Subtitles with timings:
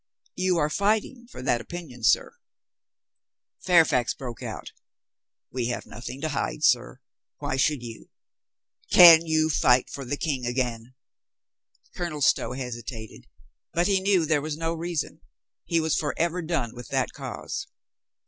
[0.33, 2.35] "You are fighting for that opinion, sir."
[3.63, 4.71] Fairfax broke out.
[5.51, 7.01] "We have nothing to hide, sir.
[7.37, 8.09] Why should you?
[8.91, 10.95] Can you fight for the King again?"
[11.95, 13.27] Colonel Stow hesitated.
[13.73, 15.21] But he knew there was no reason.
[15.65, 17.67] He was for ever done with that cause.